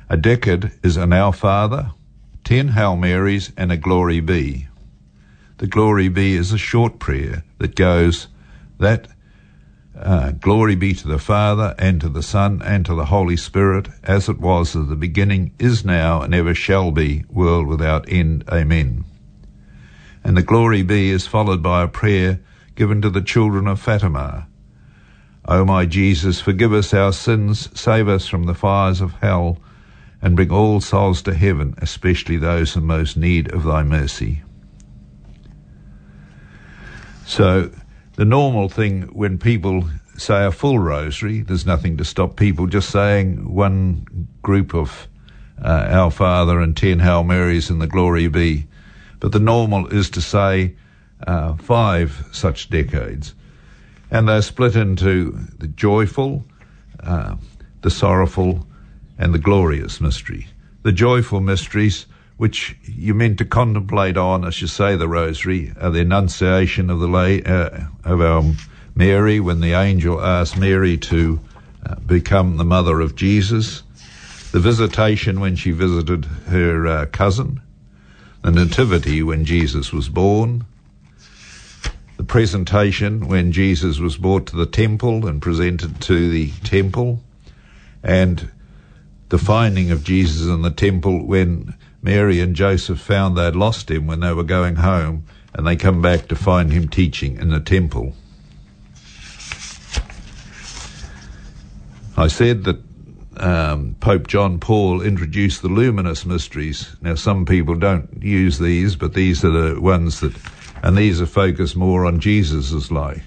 a 0.09 0.17
decade 0.17 0.71
is 0.83 0.97
an 0.97 1.13
Our 1.13 1.31
Father, 1.31 1.91
ten 2.43 2.69
Hail 2.69 2.95
Marys, 2.95 3.51
and 3.55 3.71
a 3.71 3.77
Glory 3.77 4.19
Be. 4.19 4.67
The 5.57 5.67
Glory 5.67 6.09
Be 6.09 6.35
is 6.35 6.51
a 6.51 6.57
short 6.57 6.97
prayer 6.97 7.43
that 7.59 7.75
goes, 7.75 8.27
that 8.79 9.07
uh, 9.95 10.31
glory 10.31 10.75
be 10.75 10.93
to 10.93 11.07
the 11.07 11.19
Father, 11.19 11.75
and 11.77 11.99
to 12.01 12.09
the 12.09 12.23
Son, 12.23 12.61
and 12.63 12.85
to 12.85 12.95
the 12.95 13.05
Holy 13.05 13.35
Spirit, 13.35 13.89
as 14.03 14.29
it 14.29 14.39
was 14.39 14.75
at 14.75 14.87
the 14.87 14.95
beginning, 14.95 15.51
is 15.59 15.83
now, 15.83 16.21
and 16.21 16.33
ever 16.33 16.55
shall 16.55 16.91
be, 16.91 17.25
world 17.29 17.67
without 17.67 18.07
end. 18.07 18.43
Amen. 18.49 19.03
And 20.23 20.37
the 20.37 20.41
glory 20.41 20.83
be 20.83 21.09
is 21.09 21.27
followed 21.27 21.61
by 21.61 21.83
a 21.83 21.87
prayer 21.87 22.39
given 22.75 23.01
to 23.01 23.09
the 23.09 23.21
children 23.21 23.67
of 23.67 23.81
Fatima. 23.81 24.47
O 25.45 25.65
my 25.65 25.85
Jesus, 25.85 26.39
forgive 26.39 26.71
us 26.71 26.93
our 26.93 27.11
sins, 27.11 27.69
save 27.77 28.07
us 28.07 28.27
from 28.27 28.43
the 28.43 28.55
fires 28.55 29.01
of 29.01 29.13
hell, 29.15 29.57
and 30.21 30.35
bring 30.35 30.51
all 30.51 30.81
souls 30.81 31.21
to 31.23 31.33
heaven, 31.33 31.75
especially 31.77 32.37
those 32.37 32.75
in 32.75 32.83
most 32.83 33.15
need 33.15 33.51
of 33.51 33.63
thy 33.63 33.83
mercy. 33.83 34.43
So, 37.25 37.71
the 38.15 38.25
normal 38.25 38.69
thing 38.69 39.03
when 39.13 39.37
people 39.37 39.89
say 40.17 40.45
a 40.45 40.51
full 40.51 40.79
rosary, 40.79 41.41
there's 41.41 41.65
nothing 41.65 41.95
to 41.97 42.03
stop 42.03 42.35
people 42.35 42.67
just 42.67 42.89
saying 42.89 43.53
one 43.53 44.27
group 44.41 44.73
of 44.73 45.07
uh, 45.63 45.87
Our 45.89 46.11
Father 46.11 46.59
and 46.59 46.75
ten 46.75 46.99
Hail 46.99 47.23
Marys 47.23 47.69
and 47.69 47.81
the 47.81 47.87
Glory 47.87 48.27
Be. 48.27 48.67
But 49.19 49.31
the 49.31 49.39
normal 49.39 49.87
is 49.87 50.09
to 50.11 50.21
say 50.21 50.75
uh, 51.25 51.55
five 51.55 52.27
such 52.31 52.69
decades. 52.69 53.35
And 54.11 54.27
they're 54.27 54.41
split 54.41 54.75
into 54.75 55.37
the 55.59 55.67
joyful, 55.67 56.43
uh, 57.01 57.35
the 57.81 57.91
sorrowful, 57.91 58.65
and 59.19 59.33
the 59.33 59.39
glorious 59.39 59.99
mystery. 59.99 60.47
The 60.83 60.93
joyful 60.93 61.41
mysteries, 61.41 62.05
which 62.37 62.77
you're 62.85 63.13
meant 63.13 63.37
to 63.39 63.45
contemplate 63.45 64.15
on 64.15 64.45
as 64.45 64.61
you 64.61 64.67
say 64.67 64.95
the 64.95 65.09
rosary, 65.09 65.73
are 65.79 65.91
the 65.91 65.99
Annunciation 65.99 66.89
of 66.89 66.99
the 66.99 67.07
lay, 67.07 67.43
uh, 67.43 67.81
of 68.05 68.21
our 68.21 68.43
Mary 68.95 69.39
when 69.39 69.59
the 69.59 69.73
angel 69.73 70.21
asked 70.21 70.57
Mary 70.57 70.97
to 70.97 71.39
uh, 71.85 71.95
become 71.95 72.57
the 72.57 72.65
mother 72.65 73.01
of 73.01 73.15
Jesus, 73.15 73.83
the 74.51 74.59
visitation 74.59 75.39
when 75.39 75.55
she 75.55 75.71
visited 75.71 76.25
her 76.47 76.87
uh, 76.87 77.05
cousin, 77.07 77.61
the 78.41 78.51
nativity 78.51 79.21
when 79.21 79.43
Jesus 79.43 79.91
was 79.91 80.07
born, 80.07 80.65
the 82.15 82.23
presentation 82.23 83.27
when 83.27 83.51
Jesus 83.51 83.99
was 83.99 84.17
brought 84.17 84.47
to 84.47 84.55
the 84.55 84.65
temple 84.65 85.27
and 85.27 85.41
presented 85.41 86.01
to 86.01 86.29
the 86.29 86.51
temple, 86.63 87.21
and 88.01 88.49
the 89.29 89.37
finding 89.37 89.91
of 89.91 90.03
Jesus 90.03 90.47
in 90.47 90.61
the 90.61 90.71
temple 90.71 91.25
when 91.25 91.75
Mary 92.01 92.39
and 92.39 92.55
Joseph 92.55 92.99
found 92.99 93.37
they'd 93.37 93.55
lost 93.55 93.89
him 93.89 94.07
when 94.07 94.19
they 94.19 94.33
were 94.33 94.43
going 94.43 94.77
home, 94.77 95.25
and 95.53 95.65
they 95.65 95.75
come 95.75 96.01
back 96.01 96.27
to 96.27 96.35
find 96.35 96.71
him 96.71 96.87
teaching 96.87 97.37
in 97.37 97.49
the 97.49 97.59
temple. 97.59 98.13
I 102.17 102.27
said 102.27 102.63
that 102.65 102.81
um, 103.37 103.95
Pope 103.99 104.27
John 104.27 104.59
Paul 104.59 105.01
introduced 105.01 105.61
the 105.61 105.69
luminous 105.69 106.25
mysteries. 106.25 106.95
Now, 107.01 107.15
some 107.15 107.45
people 107.45 107.75
don't 107.75 108.21
use 108.21 108.59
these, 108.59 108.95
but 108.95 109.13
these 109.13 109.45
are 109.45 109.51
the 109.51 109.79
ones 109.79 110.19
that, 110.19 110.35
and 110.83 110.97
these 110.97 111.21
are 111.21 111.25
focused 111.25 111.75
more 111.75 112.05
on 112.05 112.19
Jesus' 112.19 112.91
life. 112.91 113.25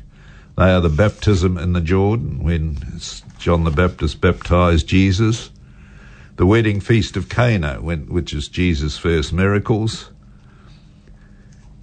They 0.58 0.70
are 0.70 0.80
the 0.80 0.90
baptism 0.90 1.56
in 1.56 1.72
the 1.72 1.80
Jordan 1.80 2.44
when 2.44 2.76
John 3.38 3.64
the 3.64 3.70
Baptist 3.70 4.20
baptized 4.20 4.86
Jesus, 4.86 5.50
the 6.42 6.46
wedding 6.46 6.80
feast 6.80 7.16
of 7.16 7.28
Cana, 7.28 7.74
when, 7.80 8.00
which 8.06 8.34
is 8.34 8.48
Jesus' 8.48 8.98
first 8.98 9.32
miracles, 9.32 10.10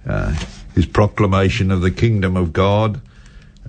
uh, 0.06 0.36
his 0.74 0.84
proclamation 0.84 1.70
of 1.70 1.80
the 1.80 1.90
kingdom 1.90 2.36
of 2.36 2.52
God, 2.52 3.00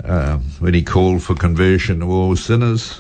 uh, 0.04 0.38
when 0.60 0.74
he 0.74 0.84
called 0.84 1.24
for 1.24 1.34
conversion 1.34 2.02
of 2.02 2.10
all 2.10 2.36
sinners, 2.36 3.00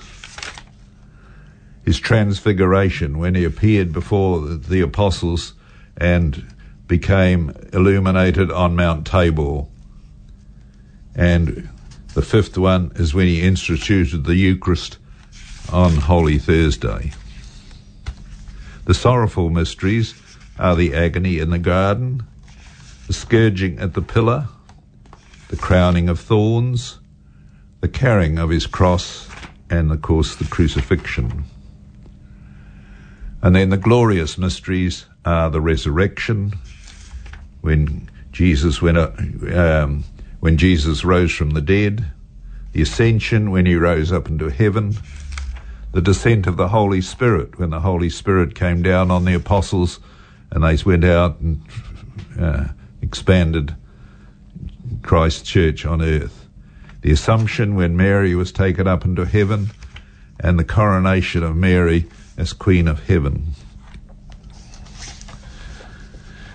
his 1.84 1.99
transfiguration, 1.99 3.17
when 3.17 3.36
he 3.36 3.43
appeared 3.43 3.91
before 3.91 4.39
the 4.39 4.80
apostles 4.80 5.51
and 5.97 6.45
became 6.88 7.54
illuminated 7.73 8.49
on 8.49 8.73
Mount 8.73 9.06
Tabor. 9.06 9.65
And 11.13 11.67
the 12.13 12.21
fifth 12.21 12.58
one 12.58 12.93
is 12.95 13.13
when 13.13 13.27
he 13.27 13.41
instituted 13.41 14.23
the 14.23 14.36
Eucharist 14.36 14.97
on 15.73 15.97
Holy 15.97 16.38
Thursday. 16.38 17.12
The 18.86 18.94
sorrowful 18.94 19.50
mysteries 19.50 20.15
are 20.58 20.76
the 20.76 20.94
agony 20.94 21.39
in 21.39 21.50
the 21.50 21.60
garden, 21.60 22.24
the 23.08 23.13
scourging 23.13 23.80
at 23.80 23.94
the 23.94 24.02
pillar, 24.02 24.48
the 25.50 25.58
crowning 25.58 26.10
of 26.10 26.20
thorns, 26.20 27.00
the 27.82 27.88
carrying 27.88 28.38
of 28.39 28.50
his 28.50 28.67
cross, 28.67 29.30
and 29.70 29.91
of 29.91 30.02
course 30.02 30.36
the 30.36 30.46
crucifixion. 30.46 31.46
And 33.41 33.56
then 33.56 33.70
the 33.70 33.78
glorious 33.78 34.38
mysteries 34.38 35.06
are 35.26 35.50
the 35.50 35.62
resurrection, 35.62 36.54
when 37.62 38.10
Jesus 38.32 38.82
went 38.82 38.98
up, 38.98 39.20
um, 39.54 40.04
when 40.39 40.58
Jesus 40.58 41.06
rose 41.06 41.32
from 41.32 41.52
the 41.52 41.62
dead, 41.62 42.06
the 42.72 42.82
ascension 42.82 43.52
when 43.52 43.65
he 43.65 43.76
rose 43.76 44.12
up 44.12 44.28
into 44.28 44.50
heaven, 44.50 44.96
the 45.91 46.01
descent 46.01 46.47
of 46.47 46.58
the 46.58 46.69
Holy 46.69 47.01
Spirit 47.01 47.60
when 47.60 47.69
the 47.69 47.82
Holy 47.82 48.10
Spirit 48.10 48.56
came 48.56 48.82
down 48.82 49.12
on 49.12 49.25
the 49.25 49.34
apostles 49.34 49.99
and 50.49 50.63
they 50.63 50.82
went 50.84 51.04
out 51.04 51.39
and 51.39 51.62
uh, 52.39 52.67
expanded 53.01 53.75
Christ's 55.01 55.49
church 55.49 55.86
on 55.86 56.01
earth. 56.01 56.47
The 57.01 57.12
Assumption 57.12 57.75
when 57.75 57.97
Mary 57.97 58.36
was 58.36 58.51
taken 58.51 58.88
up 58.88 59.06
into 59.06 59.25
heaven 59.25 59.71
and 60.39 60.58
the 60.58 60.63
coronation 60.63 61.43
of 61.43 61.56
Mary 61.56 62.06
as 62.38 62.54
Queen 62.54 62.88
of 62.88 63.08
Heaven. 63.08 63.54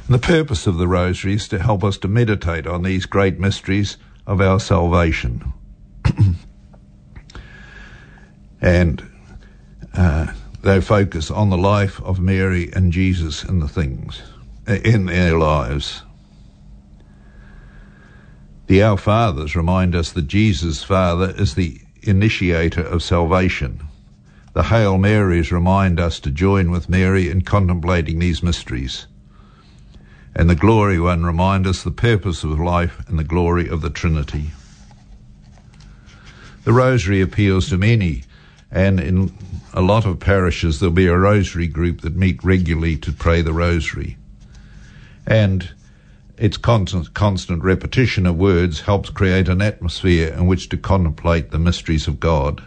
And 0.07 0.14
the 0.14 0.18
purpose 0.18 0.66
of 0.66 0.79
the 0.79 0.87
Rosary 0.87 1.35
is 1.35 1.49
to 1.49 1.59
help 1.59 1.83
us 1.83 1.99
to 1.99 2.09
meditate 2.09 2.66
on 2.66 2.83
these 2.83 3.07
great 3.07 3.40
mysteries 3.40 3.96
of 4.25 4.40
our 4.40 4.61
salvation. 4.61 5.53
and 8.61 9.03
uh, 9.97 10.33
they 10.63 10.81
focus 10.81 11.31
on 11.31 11.51
the 11.51 11.57
life 11.57 12.01
of 12.03 12.21
Mary 12.21 12.71
and 12.73 12.93
Jesus 12.93 13.43
and 13.43 13.63
the 13.63 13.69
things. 13.69 14.23
in 14.67 15.07
their 15.07 15.39
lives. 15.39 16.03
The 18.67 18.83
Our 18.83 18.97
Fathers 18.97 19.55
remind 19.55 19.95
us 19.95 20.11
that 20.13 20.27
Jesus, 20.27 20.83
Father, 20.83 21.33
is 21.37 21.55
the 21.55 21.81
initiator 22.03 22.83
of 22.83 23.03
salvation. 23.03 23.81
The 24.55 24.65
Hail 24.65 24.99
Marys 24.99 25.53
remind 25.53 26.01
us 26.01 26.19
to 26.21 26.31
join 26.31 26.71
with 26.71 26.89
Mary 26.89 27.31
in 27.31 27.43
contemplating 27.43 28.19
these 28.19 28.43
mysteries. 28.43 29.07
And 30.35 30.51
the 30.51 30.57
Glory 30.57 30.99
One 30.99 31.25
remind 31.25 31.67
us 31.67 31.83
the 31.83 31.91
purpose 31.91 32.43
of 32.43 32.59
life 32.59 33.09
and 33.09 33.19
the 33.19 33.25
glory 33.25 33.69
of 33.69 33.83
the 33.83 33.91
Trinity. 33.91 34.51
The 36.65 36.73
Rosary 36.73 37.21
appeals 37.21 37.69
to 37.69 37.79
many, 37.79 38.25
and 38.71 39.01
in 39.01 39.33
a 39.73 39.81
lot 39.81 40.07
of 40.07 40.21
parishes 40.21 40.81
there'll 40.81 40.95
be 40.95 41.07
a 41.07 41.17
Rosary 41.17 41.67
group 41.67 42.01
that 42.01 42.17
meet 42.17 42.43
regularly 42.43 42.97
to 42.99 43.13
pray 43.13 43.43
the 43.43 43.53
Rosary. 43.53 44.17
And 45.27 45.71
its 46.39 46.57
constant, 46.57 47.15
constant 47.15 47.63
repetition 47.63 48.27
of 48.27 48.37
words 48.37 48.81
helps 48.81 49.11
create 49.11 49.49
an 49.49 49.63
atmosphere 49.63 50.33
in 50.33 50.47
which 50.47 50.69
to 50.71 50.77
contemplate 50.77 51.51
the 51.51 51.59
mysteries 51.59 52.07
of 52.07 52.21
God. 52.21 52.63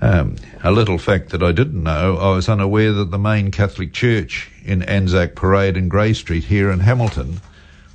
Um, 0.00 0.36
a 0.62 0.70
little 0.70 0.98
fact 0.98 1.30
that 1.30 1.42
I 1.42 1.50
didn't 1.50 1.82
know, 1.82 2.18
I 2.18 2.34
was 2.34 2.48
unaware 2.48 2.92
that 2.92 3.10
the 3.10 3.18
main 3.18 3.50
Catholic 3.50 3.92
church 3.92 4.48
in 4.64 4.82
Anzac 4.82 5.34
Parade 5.34 5.76
in 5.76 5.88
Grey 5.88 6.12
Street 6.12 6.44
here 6.44 6.70
in 6.70 6.80
Hamilton 6.80 7.40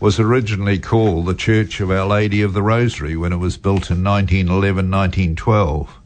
was 0.04 0.20
originally 0.20 0.78
called 0.78 1.26
the 1.26 1.34
Church 1.34 1.80
of 1.80 1.90
Our 1.90 2.06
Lady 2.06 2.42
of 2.42 2.52
the 2.52 2.62
Rosary 2.62 3.16
when 3.16 3.32
it 3.32 3.38
was 3.38 3.56
built 3.56 3.90
in 3.90 4.04
1911 4.04 4.92
1912. 4.92 5.98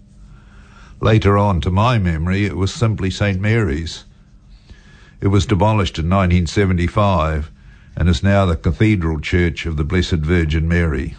Later 1.00 1.36
on, 1.36 1.62
to 1.62 1.72
my 1.72 1.98
memory, 1.98 2.46
it 2.46 2.56
was 2.56 2.72
simply 2.72 3.10
St. 3.10 3.42
Mary's. 3.42 4.04
It 5.20 5.30
was 5.30 5.48
demolished 5.48 5.98
in 5.98 6.06
1975 6.12 7.50
and 7.96 8.08
is 8.08 8.22
now 8.22 8.46
the 8.46 8.56
Cathedral 8.56 9.20
Church 9.20 9.66
of 9.66 9.78
the 9.78 9.84
Blessed 9.84 10.22
Virgin 10.22 10.68
Mary. 10.68 11.16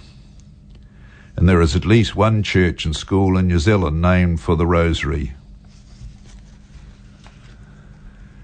And 1.34 1.48
there 1.48 1.60
is 1.60 1.74
at 1.74 1.84
least 1.84 2.14
one 2.14 2.44
church 2.44 2.84
and 2.84 2.94
school 2.94 3.36
in 3.36 3.48
New 3.48 3.58
Zealand 3.58 4.00
named 4.00 4.40
for 4.40 4.54
the 4.54 4.68
Rosary. 4.68 5.32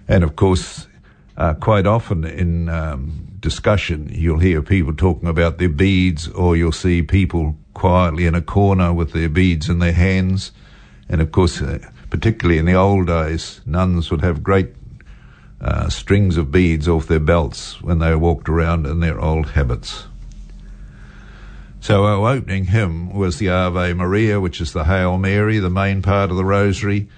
And 0.09 0.25
of 0.25 0.35
course, 0.35 0.89
uh, 1.37 1.55
quite 1.55 1.87
often 1.87 2.25
in 2.25 2.69
um, 2.69 3.34
discussion, 3.45 4.09
you'll 4.11 4.39
hear 4.39 4.63
people 4.63 4.95
talking 4.95 5.29
about 5.29 5.59
their 5.59 5.69
beads, 5.69 6.29
or 6.29 6.57
you'll 6.57 6.73
see 6.73 7.03
people 7.03 7.55
quietly 7.75 8.25
in 8.25 8.35
a 8.35 8.41
corner 8.41 8.91
with 8.91 9.13
their 9.13 9.29
beads 9.29 9.69
in 9.69 9.81
their 9.81 9.93
hands. 9.93 10.51
And 11.11 11.21
of 11.21 11.31
course, 11.31 11.61
uh, 11.61 11.79
particularly 12.09 12.59
in 12.59 12.65
the 12.65 12.73
old 12.73 13.07
days, 13.07 13.61
nuns 13.67 14.11
would 14.11 14.23
have 14.23 14.43
great 14.43 14.71
uh, 15.61 15.91
strings 15.91 16.39
of 16.39 16.51
beads 16.51 16.89
off 16.89 17.07
their 17.07 17.21
belts 17.21 17.83
when 17.83 17.99
they 17.99 18.15
walked 18.15 18.49
around 18.49 18.87
in 18.87 19.01
their 19.01 19.21
old 19.21 19.51
habits. 19.51 20.07
So 21.81 22.07
our 22.07 22.27
opening 22.37 22.65
hymn 22.65 23.13
was 23.13 23.39
the 23.39 23.51
Ave 23.51 23.93
Maria, 23.93 24.41
which 24.41 24.59
is 24.59 24.73
the 24.73 24.85
Hail 24.85 25.19
Mary, 25.19 25.59
the 25.59 25.69
main 25.69 26.01
part 26.01 26.31
of 26.31 26.39
the 26.39 26.47
Rosary, 26.47 27.09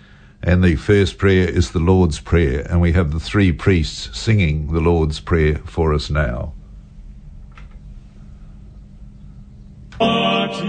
and 0.42 0.62
the 0.62 0.76
first 0.76 1.18
prayer 1.18 1.48
is 1.48 1.70
the 1.70 1.78
Lord's 1.78 2.20
Prayer, 2.20 2.66
and 2.70 2.80
we 2.80 2.92
have 2.92 3.12
the 3.12 3.20
three 3.20 3.52
priests 3.52 4.18
singing 4.18 4.72
the 4.72 4.80
Lord's 4.80 5.20
Prayer 5.20 5.56
for 5.64 5.92
us 5.92 6.10
now. 6.10 6.52
Art 9.98 10.62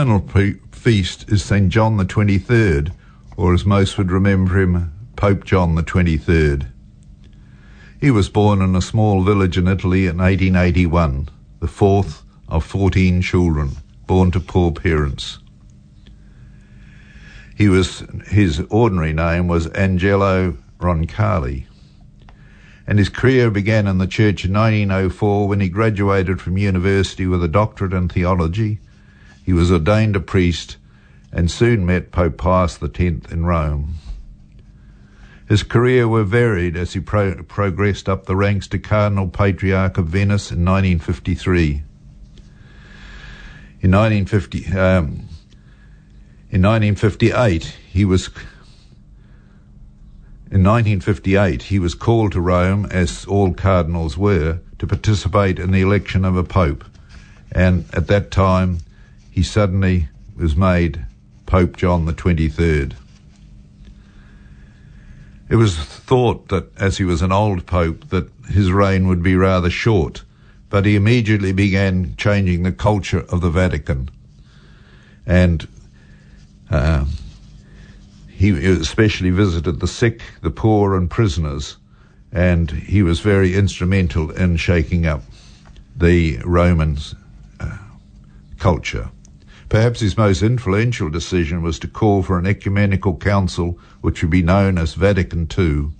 final 0.00 0.20
pre- 0.20 0.58
feast 0.72 1.30
is 1.30 1.44
St. 1.44 1.68
John 1.68 1.98
the 1.98 2.06
23rd, 2.06 2.90
or 3.36 3.52
as 3.52 3.66
most 3.66 3.98
would 3.98 4.10
remember 4.10 4.58
him, 4.58 4.94
Pope 5.14 5.44
John 5.44 5.74
the 5.74 5.82
23rd. 5.82 6.68
He 8.00 8.10
was 8.10 8.30
born 8.30 8.62
in 8.62 8.74
a 8.74 8.80
small 8.80 9.22
village 9.22 9.58
in 9.58 9.68
Italy 9.68 10.06
in 10.06 10.16
1881, 10.16 11.28
the 11.60 11.68
fourth 11.68 12.22
of 12.48 12.64
14 12.64 13.20
children 13.20 13.72
born 14.06 14.30
to 14.30 14.40
poor 14.40 14.72
parents. 14.72 15.38
He 17.54 17.68
was, 17.68 18.02
his 18.28 18.60
ordinary 18.70 19.12
name 19.12 19.48
was 19.48 19.66
Angelo 19.66 20.56
Roncalli 20.78 21.66
and 22.86 22.98
his 22.98 23.10
career 23.10 23.50
began 23.50 23.86
in 23.86 23.98
the 23.98 24.06
church 24.06 24.46
in 24.46 24.54
1904 24.54 25.46
when 25.46 25.60
he 25.60 25.68
graduated 25.68 26.40
from 26.40 26.56
university 26.56 27.26
with 27.26 27.44
a 27.44 27.48
doctorate 27.48 27.92
in 27.92 28.08
theology. 28.08 28.78
He 29.50 29.54
was 29.54 29.72
ordained 29.72 30.14
a 30.14 30.20
priest 30.20 30.76
and 31.32 31.50
soon 31.50 31.84
met 31.84 32.12
Pope 32.12 32.36
Pius 32.36 32.80
X 32.80 33.00
in 33.00 33.44
Rome. 33.44 33.94
His 35.48 35.64
career 35.64 36.06
was 36.06 36.28
varied 36.28 36.76
as 36.76 36.92
he 36.92 37.00
pro- 37.00 37.42
progressed 37.42 38.08
up 38.08 38.26
the 38.26 38.36
ranks 38.36 38.68
to 38.68 38.78
Cardinal 38.78 39.26
Patriarch 39.26 39.98
of 39.98 40.06
Venice 40.06 40.52
in 40.52 40.64
1953. 40.64 41.82
In 43.80 43.90
1950, 43.90 44.66
um, 44.66 45.06
in 46.52 46.62
1958, 46.62 47.64
he 47.90 48.04
was 48.04 48.28
in 50.52 50.62
1958, 50.62 51.62
he 51.62 51.80
was 51.80 51.96
called 51.96 52.30
to 52.30 52.40
Rome, 52.40 52.86
as 52.88 53.24
all 53.24 53.52
cardinals 53.52 54.16
were, 54.16 54.60
to 54.78 54.86
participate 54.86 55.58
in 55.58 55.72
the 55.72 55.80
election 55.80 56.24
of 56.24 56.36
a 56.36 56.44
pope. 56.44 56.84
And 57.50 57.86
at 57.92 58.06
that 58.06 58.30
time, 58.30 58.78
he 59.30 59.42
suddenly 59.42 60.08
was 60.36 60.56
made 60.56 61.04
Pope 61.46 61.76
John 61.76 62.06
the 62.06 62.12
23rd. 62.12 62.94
It 65.48 65.56
was 65.56 65.76
thought 65.76 66.48
that, 66.48 66.70
as 66.78 66.98
he 66.98 67.04
was 67.04 67.22
an 67.22 67.32
old 67.32 67.66
pope, 67.66 68.08
that 68.10 68.30
his 68.48 68.70
reign 68.70 69.08
would 69.08 69.22
be 69.22 69.34
rather 69.34 69.70
short, 69.70 70.22
but 70.68 70.86
he 70.86 70.94
immediately 70.94 71.52
began 71.52 72.14
changing 72.16 72.62
the 72.62 72.72
culture 72.72 73.24
of 73.28 73.40
the 73.40 73.50
Vatican. 73.50 74.10
And 75.26 75.66
uh, 76.70 77.04
he 78.28 78.50
especially 78.50 79.30
visited 79.30 79.80
the 79.80 79.88
sick, 79.88 80.22
the 80.40 80.50
poor, 80.50 80.96
and 80.96 81.10
prisoners, 81.10 81.76
and 82.32 82.70
he 82.70 83.02
was 83.02 83.18
very 83.20 83.54
instrumental 83.54 84.30
in 84.30 84.56
shaking 84.56 85.04
up 85.04 85.22
the 85.96 86.38
Roman 86.44 86.96
uh, 87.58 87.76
culture. 88.58 89.10
Perhaps 89.70 90.00
his 90.00 90.18
most 90.18 90.42
influential 90.42 91.08
decision 91.10 91.62
was 91.62 91.78
to 91.78 91.86
call 91.86 92.24
for 92.24 92.36
an 92.38 92.44
ecumenical 92.44 93.16
council 93.16 93.78
which 94.00 94.20
would 94.20 94.30
be 94.30 94.42
known 94.42 94.76
as 94.76 94.94
Vatican 94.94 95.46
II. 95.56 95.90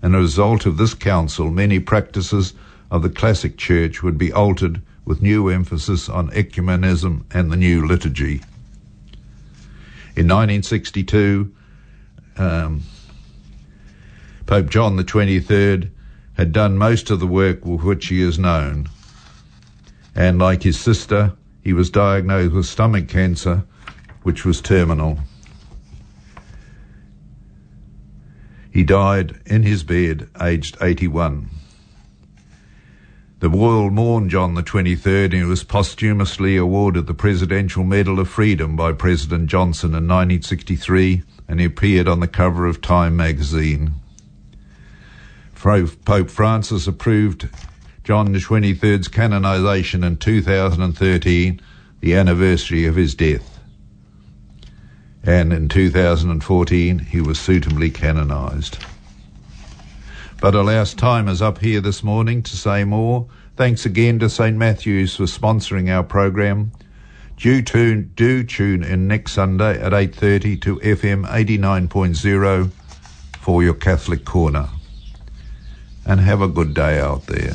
And 0.00 0.14
as 0.14 0.18
a 0.18 0.22
result 0.22 0.64
of 0.64 0.78
this 0.78 0.94
council, 0.94 1.50
many 1.50 1.78
practices 1.80 2.54
of 2.90 3.02
the 3.02 3.10
classic 3.10 3.58
church 3.58 4.02
would 4.02 4.16
be 4.16 4.32
altered 4.32 4.80
with 5.04 5.20
new 5.20 5.50
emphasis 5.50 6.08
on 6.08 6.30
ecumenism 6.30 7.24
and 7.30 7.52
the 7.52 7.58
new 7.58 7.86
liturgy. 7.86 8.40
In 10.16 10.26
1962, 10.26 11.54
um, 12.38 12.84
Pope 14.46 14.70
John 14.70 14.96
23rd 14.96 15.90
had 16.38 16.52
done 16.52 16.78
most 16.78 17.10
of 17.10 17.20
the 17.20 17.26
work 17.26 17.66
with 17.66 17.82
which 17.82 18.06
he 18.06 18.22
is 18.22 18.38
known. 18.38 18.88
And 20.14 20.38
like 20.38 20.62
his 20.62 20.80
sister, 20.80 21.34
he 21.64 21.72
was 21.72 21.88
diagnosed 21.88 22.52
with 22.52 22.66
stomach 22.66 23.08
cancer, 23.08 23.64
which 24.22 24.44
was 24.44 24.60
terminal. 24.60 25.18
He 28.70 28.84
died 28.84 29.40
in 29.46 29.62
his 29.62 29.82
bed, 29.82 30.28
aged 30.40 30.76
81. 30.82 31.48
The 33.40 33.48
world 33.48 33.92
mourned 33.92 34.30
John 34.30 34.54
the 34.54 34.62
23rd 34.62 35.24
and 35.24 35.34
he 35.34 35.44
was 35.44 35.64
posthumously 35.64 36.56
awarded 36.56 37.06
the 37.06 37.14
Presidential 37.14 37.84
Medal 37.84 38.20
of 38.20 38.28
Freedom 38.28 38.76
by 38.76 38.92
President 38.92 39.48
Johnson 39.48 39.90
in 39.90 40.08
1963 40.08 41.22
and 41.48 41.60
he 41.60 41.66
appeared 41.66 42.08
on 42.08 42.20
the 42.20 42.28
cover 42.28 42.66
of 42.66 42.80
Time 42.80 43.16
magazine. 43.16 43.94
Pope 45.54 46.30
Francis 46.30 46.86
approved 46.86 47.48
John 48.04 48.32
the 48.32 48.38
23rd's 48.38 49.08
canonization 49.08 50.04
in 50.04 50.18
2013, 50.18 51.58
the 52.00 52.14
anniversary 52.14 52.84
of 52.84 52.96
his 52.96 53.14
death. 53.14 53.58
And 55.22 55.54
in 55.54 55.70
2014, 55.70 56.98
he 56.98 57.22
was 57.22 57.40
suitably 57.40 57.90
canonized. 57.90 58.76
But 60.38 60.54
alas, 60.54 60.92
time 60.92 61.28
is 61.28 61.40
up 61.40 61.60
here 61.60 61.80
this 61.80 62.02
morning 62.02 62.42
to 62.42 62.54
say 62.58 62.84
more. 62.84 63.26
Thanks 63.56 63.86
again 63.86 64.18
to 64.18 64.28
St. 64.28 64.54
Matthew's 64.54 65.16
for 65.16 65.22
sponsoring 65.22 65.88
our 65.88 66.02
program. 66.02 66.72
Do 67.38 67.62
tune, 67.62 68.12
do 68.16 68.44
tune 68.44 68.84
in 68.84 69.08
next 69.08 69.32
Sunday 69.32 69.80
at 69.80 69.92
8.30 69.92 70.60
to 70.60 70.76
FM 70.80 71.26
89.0 71.26 72.70
for 73.40 73.62
your 73.62 73.72
Catholic 73.72 74.26
Corner. 74.26 74.68
And 76.04 76.20
have 76.20 76.42
a 76.42 76.48
good 76.48 76.74
day 76.74 77.00
out 77.00 77.24
there. 77.28 77.54